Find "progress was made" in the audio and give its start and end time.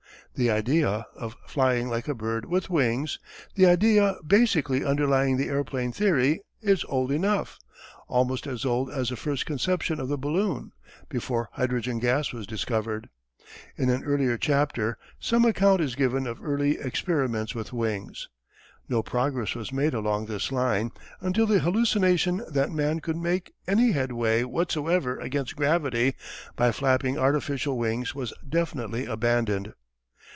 19.03-19.93